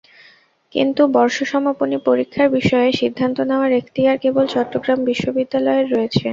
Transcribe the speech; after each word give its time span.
কিন্তু 0.75 1.01
বর্ষ 1.15 1.37
সমাপনী 1.51 1.97
পরীক্ষার 2.07 2.47
বিষয়ে 2.57 2.89
সিদ্ধান্ত 2.99 3.37
নেওয়ার 3.49 3.71
এখতিয়ার 3.73 4.17
কেবল 4.23 4.45
চট্টগ্রাম 4.53 4.99
বিশ্ববিদ্যালয়ের 5.09 5.87
রয়েছে। 5.89 6.27